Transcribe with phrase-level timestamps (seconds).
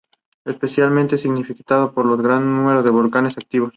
[0.45, 3.69] Es especialmente significativa por el gran número de volcanes activos.